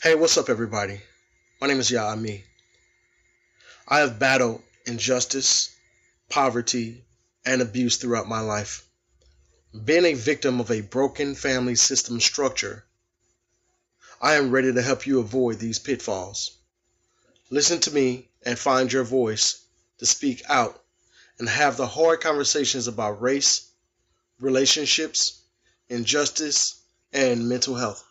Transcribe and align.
Hey, 0.00 0.14
what's 0.14 0.38
up, 0.38 0.48
everybody? 0.48 1.00
My 1.60 1.66
name 1.66 1.80
is 1.80 1.90
Ya'ami. 1.90 2.44
I 3.88 3.98
have 3.98 4.20
battled 4.20 4.62
injustice, 4.86 5.70
poverty, 6.28 7.02
and 7.44 7.60
abuse 7.60 7.96
throughout 7.96 8.28
my 8.28 8.38
life. 8.38 8.86
Being 9.84 10.04
a 10.04 10.14
victim 10.14 10.60
of 10.60 10.70
a 10.70 10.82
broken 10.82 11.34
family 11.34 11.74
system 11.74 12.20
structure, 12.20 12.84
I 14.20 14.34
am 14.34 14.52
ready 14.52 14.72
to 14.72 14.82
help 14.82 15.04
you 15.04 15.18
avoid 15.18 15.58
these 15.58 15.80
pitfalls. 15.80 16.52
Listen 17.50 17.80
to 17.80 17.90
me 17.90 18.30
and 18.44 18.56
find 18.56 18.92
your 18.92 19.02
voice 19.02 19.62
to 19.98 20.06
speak 20.06 20.44
out 20.48 20.80
and 21.40 21.48
have 21.48 21.76
the 21.76 21.88
hard 21.88 22.20
conversations 22.20 22.86
about 22.86 23.20
race, 23.20 23.68
relationships, 24.38 25.40
injustice, 25.88 26.80
and 27.12 27.48
mental 27.48 27.74
health. 27.74 28.04